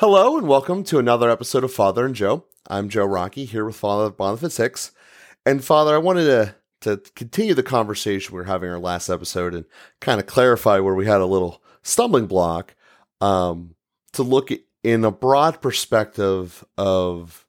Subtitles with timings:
[0.00, 2.44] Hello and welcome to another episode of Father and Joe.
[2.68, 4.92] I'm Joe Rockey here with Father Boniface Hicks.
[5.46, 9.54] And Father, I wanted to to continue the conversation we were having our last episode
[9.54, 9.64] and
[10.02, 12.74] kind of clarify where we had a little stumbling block
[13.22, 13.74] um,
[14.12, 14.50] to look
[14.84, 17.46] in a broad perspective of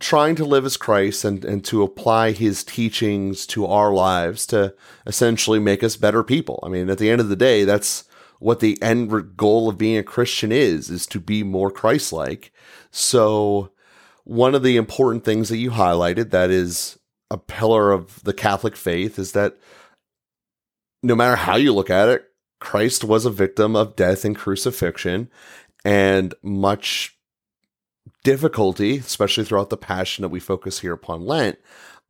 [0.00, 4.74] trying to live as Christ and, and to apply his teachings to our lives to
[5.06, 6.58] essentially make us better people.
[6.64, 8.02] I mean, at the end of the day, that's
[8.38, 12.52] what the end goal of being a Christian is, is to be more Christ-like.
[12.90, 13.72] So
[14.24, 16.98] one of the important things that you highlighted that is
[17.30, 19.56] a pillar of the Catholic faith is that
[21.02, 22.24] no matter how you look at it,
[22.60, 25.30] Christ was a victim of death and crucifixion
[25.84, 27.16] and much
[28.24, 31.58] difficulty, especially throughout the passion that we focus here upon Lent.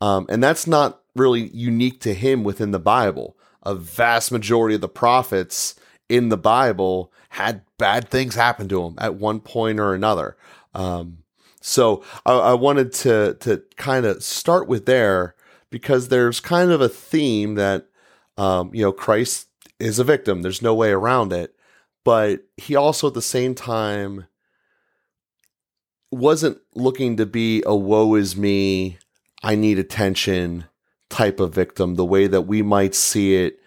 [0.00, 3.36] Um, and that's not really unique to him within the Bible.
[3.62, 5.74] A vast majority of the prophets
[6.08, 10.36] in the Bible had bad things happen to him at one point or another.
[10.74, 11.18] Um,
[11.60, 15.34] so I, I, wanted to to kind of start with there
[15.70, 17.86] because there's kind of a theme that
[18.36, 19.48] um, you know Christ
[19.78, 20.42] is a victim.
[20.42, 21.54] There's no way around it,
[22.04, 24.26] but he also at the same time
[26.10, 28.98] wasn't looking to be a woe is me,
[29.42, 30.64] I need attention
[31.10, 33.60] type of victim the way that we might see it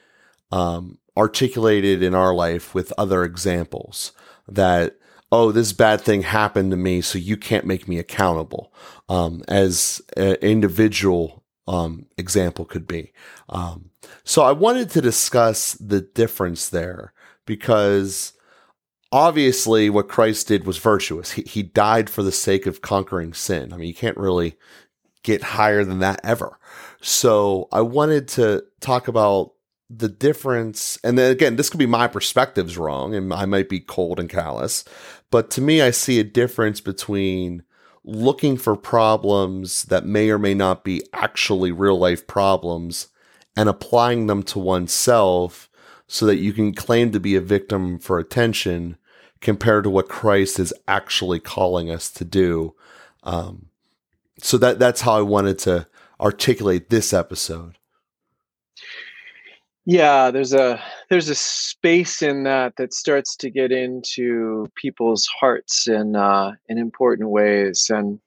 [0.52, 4.14] um, articulated in our life with other examples
[4.48, 4.98] that
[5.32, 8.74] oh this bad thing happened to me so you can't make me accountable
[9.10, 13.14] um, as an individual um, example could be.
[13.50, 13.92] Um,
[14.24, 17.14] so i wanted to discuss the difference there
[17.46, 18.34] because
[19.12, 21.32] obviously what christ did was virtuous.
[21.32, 23.74] He, he died for the sake of conquering sin.
[23.74, 24.58] I mean you can't really
[25.24, 26.58] get higher than that ever.
[27.02, 29.54] So i wanted to talk about
[29.98, 33.80] the difference, and then again, this could be my perspectives wrong, and I might be
[33.80, 34.86] cold and callous,
[35.32, 37.64] but to me, I see a difference between
[38.04, 43.10] looking for problems that may or may not be actually real life problems
[43.56, 45.70] and applying them to oneself
[46.08, 48.98] so that you can claim to be a victim for attention
[49.40, 52.76] compared to what Christ is actually calling us to do.
[53.24, 53.68] Um,
[54.42, 55.88] so that that's how I wanted to
[56.20, 57.78] articulate this episode.
[59.86, 65.88] Yeah, there's a there's a space in that that starts to get into people's hearts
[65.88, 68.20] in uh, in important ways, and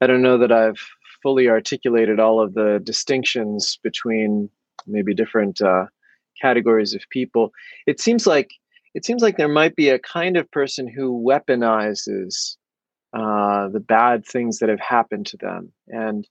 [0.00, 0.80] I don't know that I've
[1.22, 4.50] fully articulated all of the distinctions between
[4.86, 5.86] maybe different uh,
[6.40, 7.52] categories of people.
[7.86, 8.50] It seems like
[8.94, 12.56] it seems like there might be a kind of person who weaponizes
[13.14, 16.28] uh, the bad things that have happened to them, and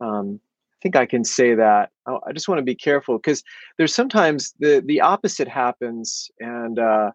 [0.00, 0.40] um,
[0.82, 1.90] think I can say that.
[2.06, 3.42] I just want to be careful because
[3.76, 7.10] there's sometimes the the opposite happens, and uh,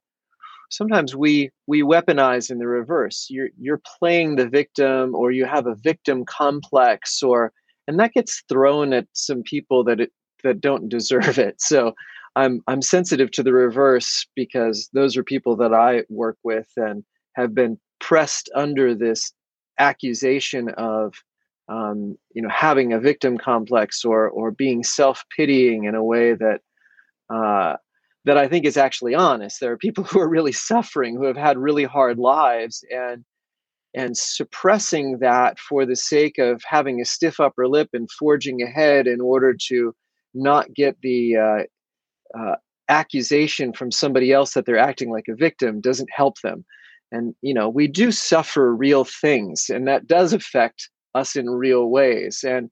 [0.69, 3.28] sometimes we we weaponize in the reverse.
[3.29, 7.52] You're you're playing the victim, or you have a victim complex, or
[7.88, 10.12] and that gets thrown at some people that it,
[10.44, 11.62] that don't deserve it.
[11.62, 11.94] So
[12.35, 17.03] I'm I'm sensitive to the reverse because those are people that I work with and
[17.35, 19.31] have been pressed under this
[19.79, 21.13] accusation of
[21.69, 26.34] um, you know having a victim complex or or being self pitying in a way
[26.34, 26.62] that
[27.34, 27.75] uh,
[28.25, 29.59] that I think is actually honest.
[29.59, 33.23] There are people who are really suffering who have had really hard lives and
[33.96, 39.06] and suppressing that for the sake of having a stiff upper lip and forging ahead
[39.06, 39.94] in order to
[40.34, 42.56] not get the uh, uh,
[42.90, 46.66] accusation from somebody else that they're acting like a victim doesn't help them
[47.12, 51.90] and you know we do suffer real things and that does affect us in real
[51.90, 52.44] ways.
[52.44, 52.69] And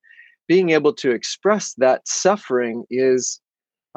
[0.48, 3.40] being able to express that suffering is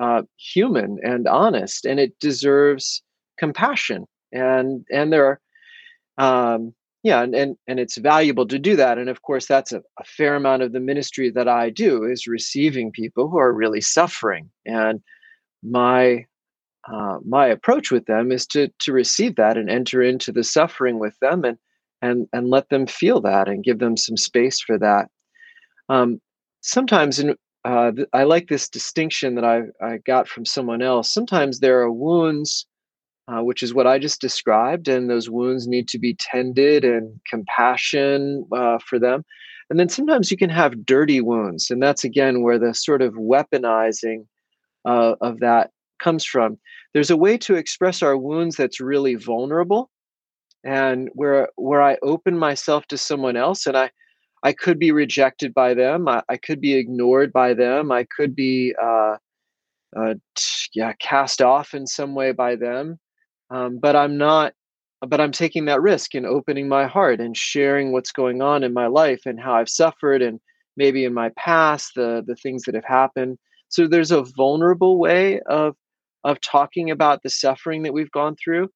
[0.01, 3.03] uh, human and honest, and it deserves
[3.39, 4.07] compassion.
[4.33, 5.41] And and there
[6.19, 8.99] are, um, yeah, and, and and it's valuable to do that.
[8.99, 12.27] And of course, that's a, a fair amount of the ministry that I do is
[12.27, 14.51] receiving people who are really suffering.
[14.67, 15.01] And
[15.63, 16.27] my
[16.93, 20.99] uh, my approach with them is to to receive that and enter into the suffering
[20.99, 21.59] with them and
[22.05, 25.09] and and let them feel that and give them some space for that.
[25.89, 26.21] Um,
[26.61, 31.13] sometimes, in, uh, I like this distinction that I I got from someone else.
[31.13, 32.67] Sometimes there are wounds,
[33.29, 37.19] uh, which is what I just described, and those wounds need to be tended and
[37.29, 39.25] compassion uh, for them.
[39.71, 43.15] And then sometimes you can have dirty wounds, and that's again where the sort of
[43.15, 44.27] weaponizing
[44.85, 46.59] uh, of that comes from.
[46.93, 49.91] There's a way to express our wounds that's really vulnerable
[50.65, 53.91] and where where I open myself to someone else and I
[54.43, 56.07] I could be rejected by them.
[56.07, 57.91] I, I could be ignored by them.
[57.91, 59.17] I could be uh,
[59.97, 60.15] uh,
[60.75, 62.99] yeah cast off in some way by them.
[63.51, 64.55] Um, but I'm not
[65.07, 68.73] but I'm taking that risk and opening my heart and sharing what's going on in
[68.73, 70.41] my life and how I've suffered and
[70.77, 73.39] maybe in my past the the things that have happened.
[73.69, 75.77] So there's a vulnerable way of
[76.25, 78.71] of talking about the suffering that we've gone through,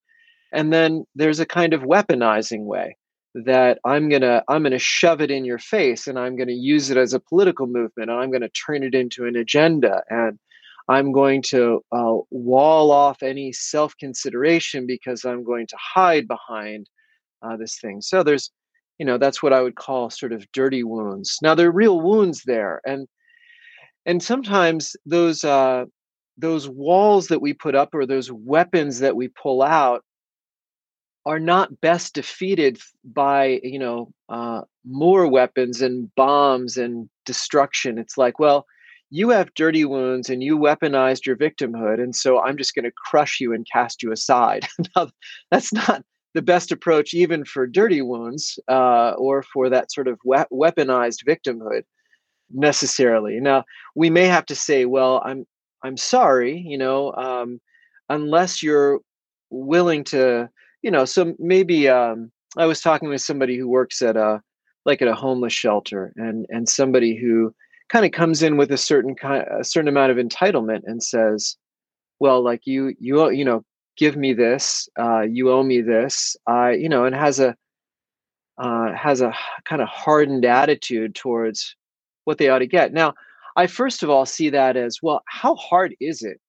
[0.52, 2.96] and then there's a kind of weaponizing way
[3.34, 6.96] that I'm gonna I'm gonna shove it in your face and I'm gonna use it
[6.96, 10.38] as a political movement and I'm gonna turn it into an agenda and
[10.88, 16.88] I'm going to uh, wall off any self consideration because I'm going to hide behind
[17.42, 18.00] uh, this thing.
[18.00, 18.50] So there's,
[18.98, 21.38] you know, that's what I would call sort of dirty wounds.
[21.42, 23.06] Now there are real wounds there, and
[24.06, 25.84] and sometimes those uh,
[26.38, 30.02] those walls that we put up or those weapons that we pull out
[31.28, 37.98] are not best defeated by you know uh, more weapons and bombs and destruction.
[37.98, 38.66] It's like well
[39.10, 42.92] you have dirty wounds and you weaponized your victimhood and so i'm just going to
[43.06, 44.66] crush you and cast you aside
[44.96, 45.08] now,
[45.50, 46.04] that's not
[46.34, 51.24] the best approach even for dirty wounds uh, or for that sort of we- weaponized
[51.26, 51.82] victimhood
[52.52, 53.64] necessarily now
[53.94, 55.46] we may have to say well i'm
[55.82, 57.60] i'm sorry you know um,
[58.10, 59.00] unless you're
[59.50, 60.48] willing to
[60.82, 64.40] you know so maybe um, i was talking with somebody who works at a
[64.84, 67.54] like at a homeless shelter and and somebody who
[67.88, 71.56] kind of comes in with a certain kind a certain amount of entitlement and says
[72.20, 73.64] well like you you you know
[73.96, 77.54] give me this uh, you owe me this i you know and has a
[78.58, 79.32] uh, has a
[79.66, 81.76] kind of hardened attitude towards
[82.24, 82.92] what they ought to get.
[82.92, 83.14] Now
[83.56, 86.40] i first of all see that as well how hard is it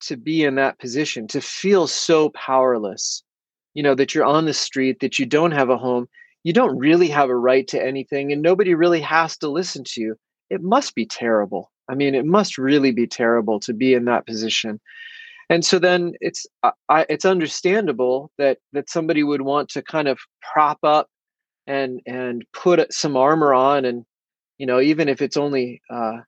[0.00, 3.22] to be in that position to feel so powerless
[3.74, 6.08] you know that you're on the street that you don't have a home
[6.44, 10.00] you don't really have a right to anything and nobody really has to listen to
[10.00, 10.16] you
[10.52, 11.72] it must be terrible.
[11.88, 14.80] I mean, it must really be terrible to be in that position.
[15.48, 20.18] And so then it's I, it's understandable that that somebody would want to kind of
[20.52, 21.08] prop up
[21.66, 24.04] and and put some armor on, and
[24.58, 26.18] you know, even if it's only uh,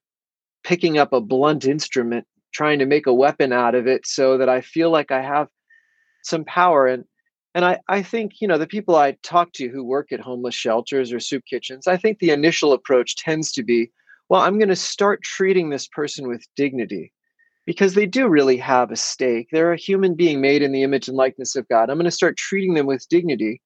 [0.64, 4.48] picking up a blunt instrument, trying to make a weapon out of it, so that
[4.48, 5.48] I feel like I have
[6.22, 6.86] some power.
[6.86, 7.04] And
[7.54, 10.54] and I, I think, you know, the people I talk to who work at homeless
[10.54, 13.90] shelters or soup kitchens, I think the initial approach tends to be,
[14.28, 17.12] well, I'm going to start treating this person with dignity
[17.64, 19.48] because they do really have a stake.
[19.52, 21.90] They're a human being made in the image and likeness of God.
[21.90, 23.60] I'm going to start treating them with dignity.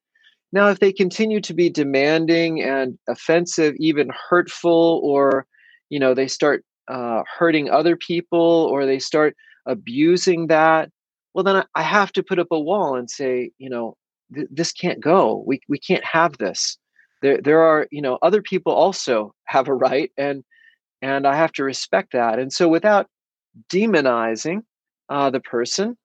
[0.53, 5.47] Now, if they continue to be demanding and offensive, even hurtful, or
[5.89, 9.35] you know, they start uh, hurting other people, or they start
[9.67, 10.91] abusing that,
[11.35, 13.97] well, then I have to put up a wall and say, you know,
[14.35, 15.45] th- this can't go.
[15.47, 16.79] We we can't have this.
[17.23, 20.45] There there are you know other people also have a right, and
[21.03, 22.39] and I have to respect that.
[22.39, 23.09] And so, without
[23.71, 24.63] demonizing
[25.09, 25.97] uh, the person,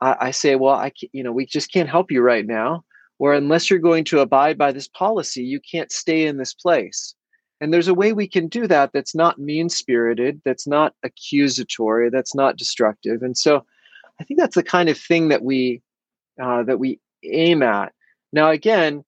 [0.00, 2.84] I, I say, well, I you know we just can't help you right now.
[3.20, 7.14] Or unless you're going to abide by this policy, you can't stay in this place.
[7.60, 12.10] And there's a way we can do that that's not mean spirited, that's not accusatory,
[12.10, 13.22] that's not destructive.
[13.22, 13.64] And so,
[14.20, 15.82] I think that's the kind of thing that we
[16.42, 17.92] uh, that we aim at.
[18.32, 19.04] Now, again,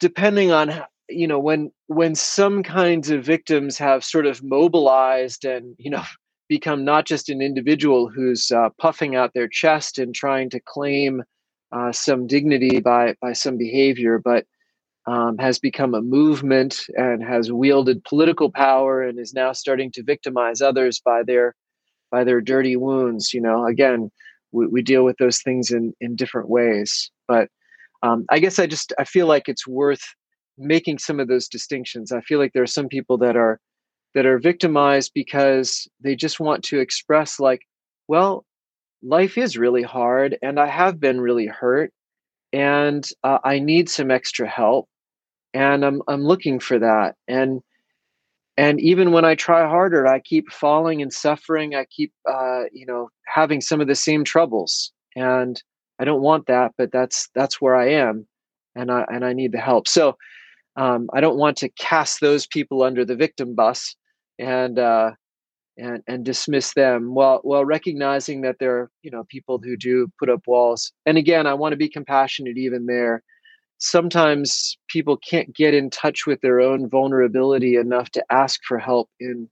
[0.00, 5.74] depending on you know when when some kinds of victims have sort of mobilized and
[5.78, 6.02] you know
[6.48, 11.22] become not just an individual who's uh, puffing out their chest and trying to claim
[11.72, 14.44] uh, some dignity by by some behavior, but
[15.06, 20.02] um, has become a movement and has wielded political power and is now starting to
[20.02, 21.54] victimize others by their
[22.14, 23.34] by their dirty wounds.
[23.34, 24.08] You know, again,
[24.52, 27.48] we, we deal with those things in in different ways, but
[28.04, 30.04] um, I guess I just I feel like it's worth
[30.56, 32.12] making some of those distinctions.
[32.12, 33.58] I feel like there are some people that are
[34.14, 37.62] that are victimized because they just want to express like,
[38.06, 38.44] well,
[39.02, 41.92] life is really hard and I have been really hurt
[42.52, 44.88] and uh, I need some extra help
[45.52, 47.60] and I'm I'm looking for that and
[48.56, 51.74] and even when I try harder, I keep falling and suffering.
[51.74, 55.62] I keep uh, you know having some of the same troubles and
[55.98, 58.26] I don't want that, but that's that's where I am
[58.74, 59.88] and I and I need the help.
[59.88, 60.16] So
[60.76, 63.94] um, I don't want to cast those people under the victim bus
[64.38, 65.12] and uh,
[65.78, 70.08] and and dismiss them while while recognizing that there are you know people who do
[70.18, 70.92] put up walls.
[71.06, 73.22] And again, I want to be compassionate even there.
[73.84, 79.10] Sometimes people can't get in touch with their own vulnerability enough to ask for help
[79.20, 79.46] in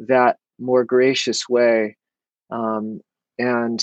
[0.00, 1.96] that more gracious way.
[2.50, 3.00] Um,
[3.38, 3.80] and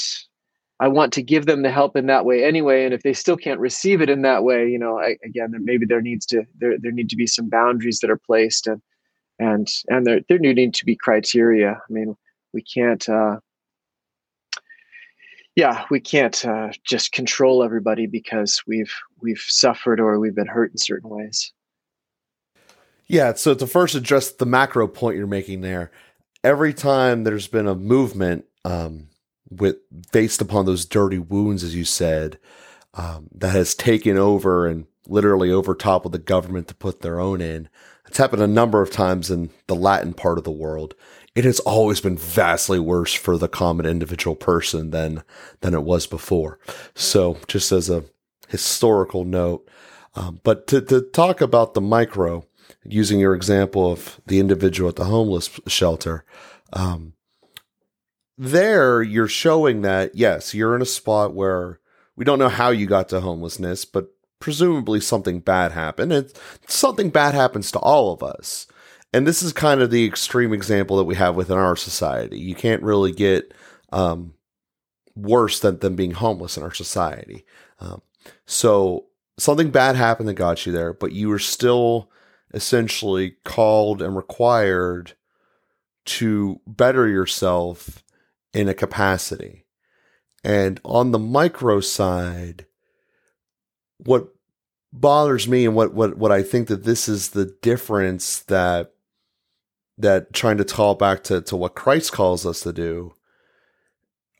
[0.81, 2.83] I want to give them the help in that way anyway.
[2.83, 5.85] And if they still can't receive it in that way, you know, I, again, maybe
[5.85, 8.81] there needs to there there need to be some boundaries that are placed, and
[9.39, 11.71] and and there there need to be criteria.
[11.71, 12.17] I mean,
[12.53, 13.07] we can't.
[13.07, 13.37] Uh,
[15.55, 20.71] yeah, we can't uh, just control everybody because we've we've suffered or we've been hurt
[20.71, 21.53] in certain ways.
[23.07, 25.91] Yeah, so to first address the macro point you're making there,
[26.43, 29.07] every time there's been a movement um,
[29.49, 29.77] with
[30.11, 32.37] based upon those dirty wounds, as you said,
[32.95, 37.19] um, that has taken over and literally over top of the government to put their
[37.19, 37.69] own in.
[38.07, 40.95] It's happened a number of times in the Latin part of the world.
[41.35, 45.23] It has always been vastly worse for the common individual person than
[45.61, 46.59] than it was before.
[46.93, 48.05] So, just as a
[48.47, 49.67] historical note,
[50.15, 52.45] um, but to, to talk about the micro,
[52.83, 56.23] using your example of the individual at the homeless shelter,
[56.73, 57.13] um,
[58.37, 61.79] there you're showing that yes, you're in a spot where
[62.15, 64.07] we don't know how you got to homelessness, but
[64.39, 66.13] presumably something bad happened.
[66.13, 66.31] And
[66.67, 68.67] something bad happens to all of us.
[69.15, 72.37] And this is kind of the extreme example that we have within our society.
[72.37, 73.53] You can't really get
[73.93, 74.33] um,
[75.15, 77.45] worse than, than being homeless in our society.
[77.79, 78.01] Um,
[78.45, 79.05] so
[79.37, 82.11] something bad happened that got you there, but you were still
[82.53, 85.13] essentially called and required
[86.07, 88.03] to better yourself
[88.53, 89.63] in a capacity.
[90.43, 92.65] And on the micro side,
[93.95, 94.27] what
[94.91, 98.91] bothers me and what, what, what I think that this is the difference that
[99.97, 103.13] that trying to call back to, to what Christ calls us to do.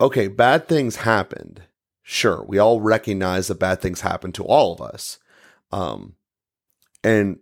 [0.02, 1.64] Okay, bad things happened.
[2.04, 5.18] Sure, we all recognize that bad things happen to all of us.
[5.72, 6.16] Um,
[7.04, 7.40] and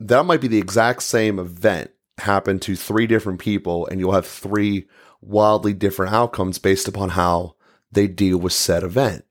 [0.00, 4.26] that might be the exact same event happen to three different people, and you'll have
[4.26, 4.86] three
[5.20, 7.56] wildly different outcomes based upon how
[7.90, 9.24] they deal with said event.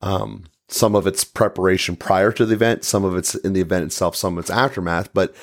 [0.00, 3.84] Um, some of it's preparation prior to the event, some of it's in the event
[3.84, 5.12] itself, some of it's aftermath.
[5.14, 5.34] But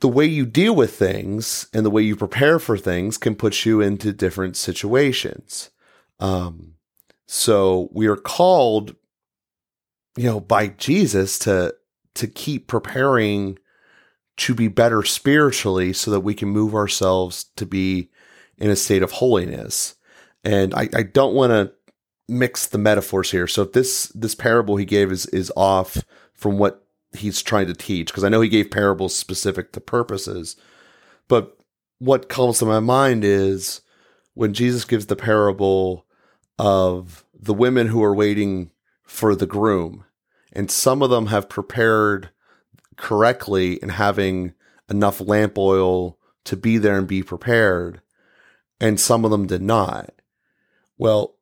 [0.00, 3.64] the way you deal with things and the way you prepare for things can put
[3.64, 5.70] you into different situations.
[6.20, 6.74] Um,
[7.26, 8.94] so we are called,
[10.16, 11.74] you know, by Jesus to
[12.14, 13.58] to keep preparing
[14.38, 18.10] to be better spiritually so that we can move ourselves to be
[18.58, 19.96] in a state of holiness.
[20.44, 21.72] And I, I don't want to
[22.28, 23.46] mix the metaphors here.
[23.46, 26.85] So if this this parable he gave is is off from what
[27.16, 30.56] he's trying to teach, because I know he gave parables specific to purposes,
[31.28, 31.58] but
[31.98, 33.80] what comes to my mind is
[34.34, 36.06] when Jesus gives the parable
[36.58, 38.70] of the women who are waiting
[39.04, 40.04] for the groom,
[40.52, 42.30] and some of them have prepared
[42.96, 44.52] correctly and having
[44.88, 48.00] enough lamp oil to be there and be prepared,
[48.80, 50.12] and some of them did not.
[50.98, 51.36] Well,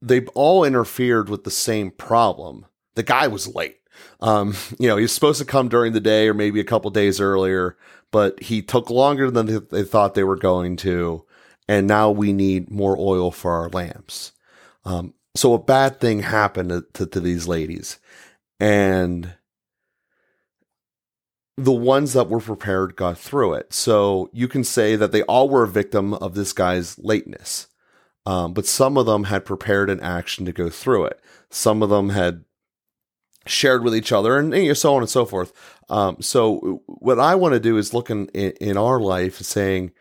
[0.00, 2.66] they've all interfered with the same problem.
[2.94, 3.80] The guy was late.
[4.20, 6.90] Um, you know, he was supposed to come during the day or maybe a couple
[6.90, 7.76] days earlier,
[8.10, 11.24] but he took longer than they thought they were going to.
[11.68, 14.32] And now we need more oil for our lamps.
[14.84, 17.98] Um, so a bad thing happened to, to, to these ladies.
[18.60, 19.34] And
[21.56, 23.72] the ones that were prepared got through it.
[23.72, 27.68] So you can say that they all were a victim of this guy's lateness.
[28.26, 31.20] Um, but some of them had prepared an action to go through it.
[31.50, 32.44] Some of them had
[33.46, 35.52] shared with each other and, so on and so forth.
[35.88, 39.46] Um, so what I want to do is look in, in, in our life and
[39.46, 39.92] saying,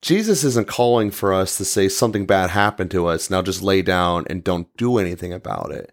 [0.00, 3.30] Jesus isn't calling for us to say something bad happened to us.
[3.30, 5.92] Now just lay down and don't do anything about it,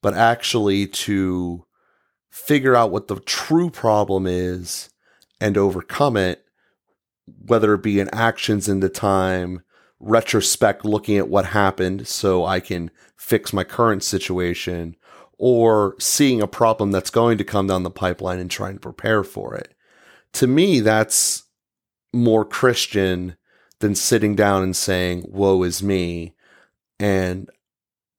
[0.00, 1.66] but actually to
[2.30, 4.88] figure out what the true problem is
[5.40, 6.44] and overcome it,
[7.26, 9.62] whether it be in actions in the time,
[9.98, 14.96] retrospect looking at what happened so I can fix my current situation
[15.42, 19.24] or seeing a problem that's going to come down the pipeline and trying to prepare
[19.24, 19.74] for it.
[20.34, 21.44] To me, that's
[22.12, 23.38] more Christian
[23.78, 26.34] than sitting down and saying, woe is me.
[26.98, 27.48] And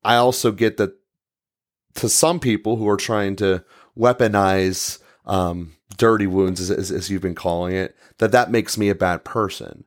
[0.04, 0.96] I also get that
[1.94, 3.64] to some people who are trying to
[3.96, 4.98] weaponize
[5.28, 8.96] um, dirty wounds, as, as, as you've been calling it, that that makes me a
[8.96, 9.84] bad person.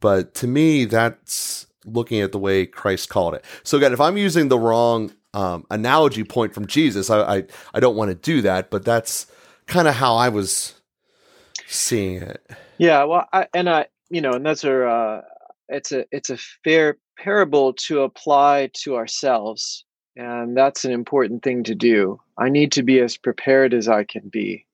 [0.00, 3.44] But to me, that's looking at the way Christ called it.
[3.62, 7.80] So again, if I'm using the wrong um, analogy point from Jesus, I, I, I
[7.80, 9.26] don't want to do that, but that's
[9.66, 10.74] kind of how I was
[11.66, 12.50] seeing it.
[12.78, 15.22] Yeah, well, I, and I, you know, and that's are uh,
[15.68, 19.84] it's a it's a fair parable to apply to ourselves,
[20.16, 22.20] and that's an important thing to do.
[22.38, 24.66] I need to be as prepared as I can be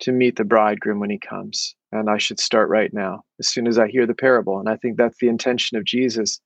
[0.00, 1.74] to meet the bridegroom when he comes.
[1.92, 4.58] And I should start right now, as soon as I hear the parable.
[4.58, 6.40] And I think that's the intention of Jesus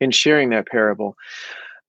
[0.00, 1.16] in sharing that parable.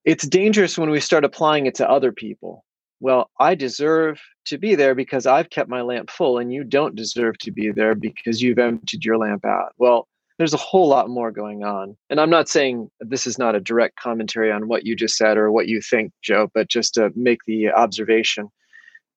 [0.04, 2.64] It's dangerous when we start applying it to other people.
[3.00, 6.94] Well, I deserve to be there because I've kept my lamp full, and you don't
[6.94, 9.72] deserve to be there because you've emptied your lamp out.
[9.78, 10.06] Well,
[10.40, 11.98] there's a whole lot more going on.
[12.08, 15.36] And I'm not saying this is not a direct commentary on what you just said
[15.36, 18.48] or what you think, Joe, but just to make the observation.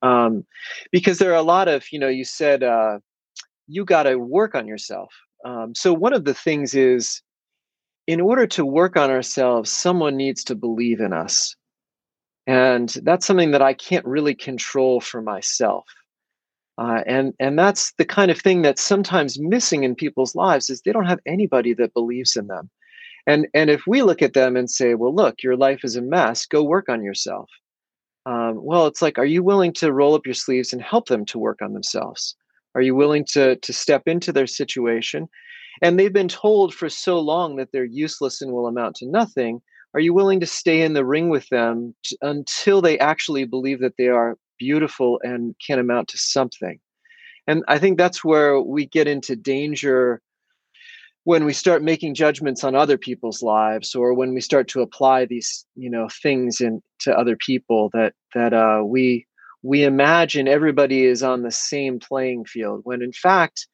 [0.02, 0.46] Um,
[0.92, 3.00] because there are a lot of, you know, you said uh,
[3.68, 5.14] you got to work on yourself.
[5.46, 7.22] Um, so one of the things is,
[8.08, 11.56] in order to work on ourselves, someone needs to believe in us.
[12.46, 15.86] And that's something that I can't really control for myself.
[16.78, 20.82] Uh, and and that's the kind of thing that's sometimes missing in people's lives is
[20.82, 22.70] they don't have anybody that believes in them
[23.28, 26.02] and and if we look at them and say well look your life is a
[26.02, 27.50] mess go work on yourself
[28.26, 31.26] um, well it's like are you willing to roll up your sleeves and help them
[31.26, 32.36] to work on themselves
[32.74, 35.30] are you willing to to step into their situation
[35.82, 39.62] and they've been told for so long that they're useless and will amount to nothing
[39.94, 43.80] are you willing to stay in the ring with them t- until they actually believe
[43.80, 46.80] that they are beautiful and can amount to something.
[47.48, 50.22] And I think that's where we get into danger
[51.26, 55.26] when we start making judgments on other people's lives or when we start to apply
[55.26, 59.26] these you know things in to other people that that uh, we
[59.62, 63.68] we imagine everybody is on the same playing field when in fact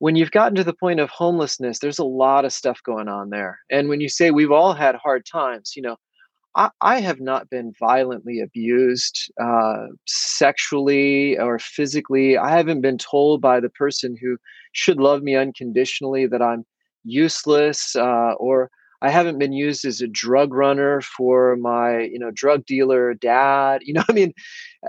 [0.00, 3.30] when you've gotten to the point of homelessness there's a lot of stuff going on
[3.30, 5.96] there and when you say we've all had hard times you know
[6.56, 12.36] I, I have not been violently abused uh, sexually or physically.
[12.36, 14.36] I haven't been told by the person who
[14.72, 16.64] should love me unconditionally that I'm
[17.04, 18.70] useless uh, or
[19.02, 23.82] I haven't been used as a drug runner for my, you know, drug dealer dad.
[23.84, 24.34] You know, I mean,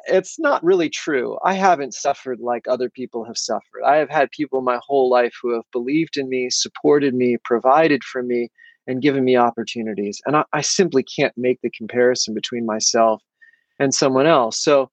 [0.07, 1.37] it's not really true.
[1.43, 3.83] I haven't suffered like other people have suffered.
[3.85, 8.03] I have had people my whole life who have believed in me, supported me, provided
[8.03, 8.49] for me,
[8.87, 10.21] and given me opportunities.
[10.25, 13.23] And I, I simply can't make the comparison between myself
[13.79, 14.61] and someone else.
[14.61, 14.89] So,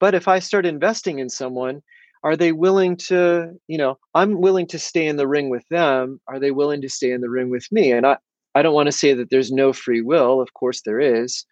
[0.00, 1.82] but if I start investing in someone,
[2.22, 6.20] are they willing to, you know, I'm willing to stay in the ring with them.
[6.26, 7.92] Are they willing to stay in the ring with me?
[7.92, 8.16] And I,
[8.56, 10.40] I don't want to say that there's no free will.
[10.40, 11.44] Of course there is.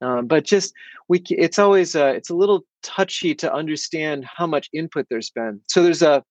[0.00, 0.74] Um, but just
[1.08, 5.60] we, it's always uh, it's a little touchy to understand how much input there's been.
[5.68, 6.24] So there's a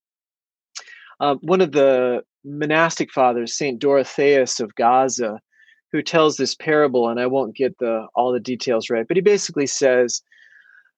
[1.19, 5.39] uh, one of the monastic fathers, Saint Dorotheus of Gaza,
[5.91, 9.21] who tells this parable, and I won't get the all the details right, but he
[9.21, 10.21] basically says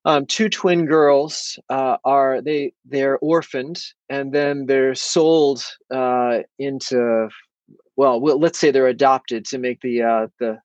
[0.06, 7.30] um, two twin girls uh, are they they're orphaned, and then they're sold uh, into
[7.99, 10.57] well, well, let's say they're adopted to make the uh, the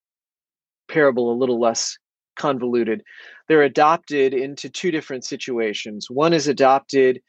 [0.88, 1.98] parable a little less
[2.38, 3.02] convoluted.
[3.48, 6.06] They're adopted into two different situations.
[6.08, 7.20] One is adopted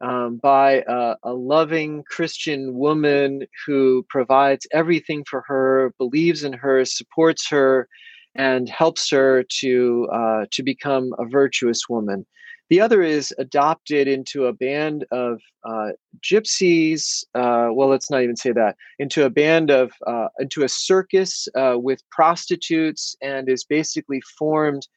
[0.00, 6.86] um, by a, a, loving Christian woman who provides everything for her, believes in her,
[6.86, 7.88] supports her,
[8.34, 12.24] and helps her to uh, to become a virtuous woman.
[12.72, 15.90] The other is adopted into a band of uh,
[16.22, 17.22] gypsies.
[17.34, 18.76] Uh, well, let's not even say that.
[18.98, 24.88] Into a band of uh, into a circus uh, with prostitutes, and is basically formed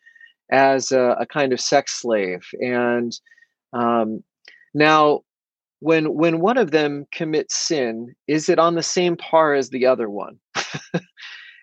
[0.51, 3.19] as a, a kind of sex slave and
[3.73, 4.23] um,
[4.73, 5.21] now,
[5.79, 9.85] when when one of them commits sin, is it on the same par as the
[9.85, 10.39] other one?
[10.93, 11.01] uh,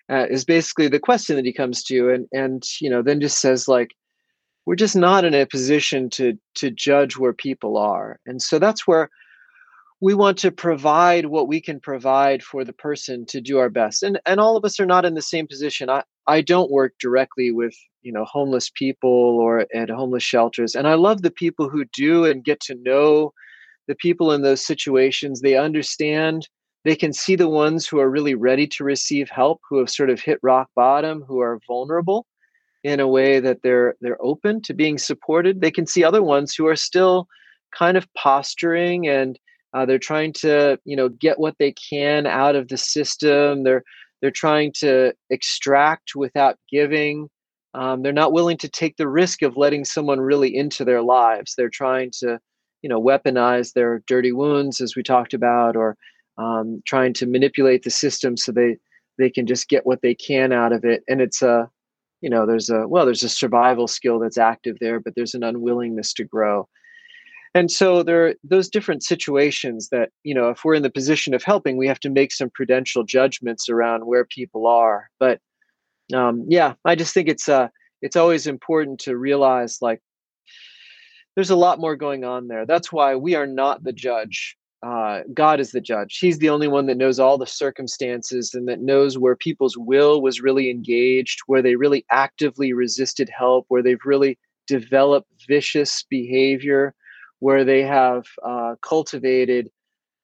[0.09, 3.69] is basically the question that he comes to, and and you know then just says
[3.69, 3.91] like,
[4.67, 8.87] we're just not in a position to to judge where people are, and so that's
[8.87, 9.11] where
[10.03, 14.03] we want to provide what we can provide for the person to do our best.
[14.03, 15.89] And and all of us are not in the same position.
[15.89, 20.75] I i don't work directly with you know homeless people or at homeless shelters.
[20.75, 23.33] And i love the people who do and get to know
[23.89, 25.41] the people in those situations.
[25.41, 26.49] They understand.
[26.85, 30.11] They can see the ones who are really ready to receive help who have sort
[30.11, 32.27] of hit rock bottom who are vulnerable
[32.85, 36.55] in a way that they're they're open to being supported they can see other ones
[36.55, 37.27] who are still
[37.77, 39.39] kind of posturing and
[39.75, 43.83] uh, they're trying to you know get what they can out of the system they're
[44.21, 47.29] they're trying to extract without giving
[47.75, 51.55] um, they're not willing to take the risk of letting someone really into their lives.
[51.55, 52.39] They're trying to,
[52.83, 55.97] you know, weaponize their dirty wounds, as we talked about, or
[56.39, 58.77] um, trying to manipulate the system so they
[59.19, 61.03] they can just get what they can out of it.
[61.09, 61.69] And it's a,
[62.23, 65.43] you know, there's a well, there's a survival skill that's active there, but there's an
[65.43, 66.69] unwillingness to grow.
[67.55, 71.35] And so there are those different situations that, you know, if we're in the position
[71.35, 75.11] of helping, we have to make some prudential judgments around where people are.
[75.21, 75.39] But
[76.15, 77.69] um, yeah, I just think it's uh,
[78.01, 80.01] it's always important to realize like
[81.35, 82.67] there's a lot more going on there.
[82.67, 84.57] That's why we are not the judge.
[84.83, 86.19] Uh, God is the judge.
[86.19, 90.21] He's the only one that knows all the circumstances and that knows where people's will
[90.21, 96.95] was really engaged, where they really actively resisted help, where they've really developed vicious behavior,
[97.39, 99.71] where they have uh, cultivated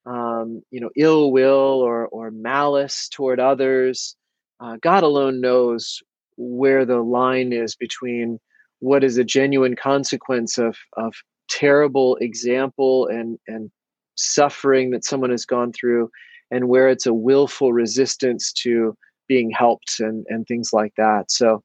[0.07, 4.17] um, you know, ill will or or malice toward others.
[4.61, 6.03] Uh, God alone knows
[6.37, 8.41] where the line is between
[8.81, 11.15] what is a genuine consequence of of
[11.51, 13.71] terrible example and and
[14.19, 16.11] suffering that someone has gone through
[16.51, 18.97] and where it's a willful resistance to
[19.29, 21.63] being helped and and things like that so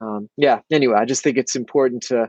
[0.00, 2.28] um, yeah anyway i just think it's important to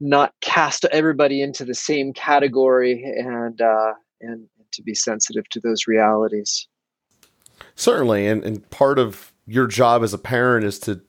[0.00, 5.86] not cast everybody into the same category and uh, and to be sensitive to those
[5.86, 6.68] realities
[7.74, 11.00] certainly and and part of your job as a parent is to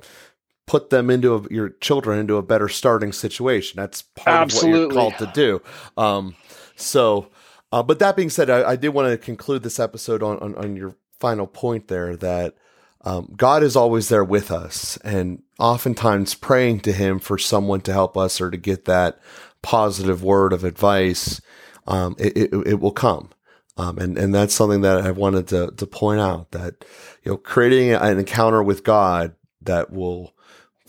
[0.71, 3.75] put them into a, your children into a better starting situation.
[3.75, 4.83] That's part Absolutely.
[4.83, 5.61] of what you're called to do.
[6.01, 6.35] Um,
[6.77, 7.27] so,
[7.71, 10.55] uh, but that being said, I, I did want to conclude this episode on, on,
[10.55, 12.55] on your final point there that
[13.03, 17.93] um, God is always there with us, and oftentimes praying to Him for someone to
[17.93, 19.19] help us or to get that
[19.61, 21.41] positive word of advice,
[21.87, 23.29] um, it, it, it, will come.
[23.77, 26.85] Um, and, and that's something that I wanted to, to point out that,
[27.23, 30.33] you know, creating an encounter with God that will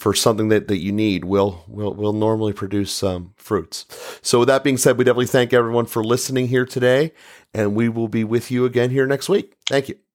[0.02, 3.86] for something that, that you need will will will normally produce some fruits.
[4.20, 7.12] So with that being said, we definitely thank everyone for listening here today,
[7.54, 9.54] and we will be with you again here next week.
[9.68, 10.11] Thank you.